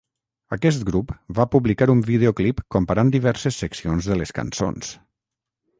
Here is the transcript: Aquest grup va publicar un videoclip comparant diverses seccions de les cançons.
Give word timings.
Aquest 0.55 0.85
grup 0.87 1.13
va 1.39 1.45
publicar 1.55 1.89
un 1.95 2.01
videoclip 2.09 2.65
comparant 2.77 3.13
diverses 3.17 3.63
seccions 3.65 4.11
de 4.13 4.19
les 4.23 4.37
cançons. 4.41 4.93